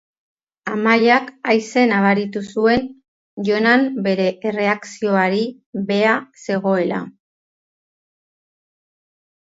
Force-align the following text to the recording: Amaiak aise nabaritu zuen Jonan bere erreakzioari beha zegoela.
Amaiak 0.75 1.27
aise 1.53 1.83
nabaritu 1.91 2.43
zuen 2.55 2.89
Jonan 3.51 3.85
bere 4.09 4.27
erreakzioari 4.53 5.45
beha 5.93 6.19
zegoela. 6.49 7.07